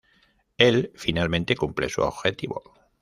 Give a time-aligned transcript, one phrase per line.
[0.57, 2.63] Él, finalmente, cumple su objetivo.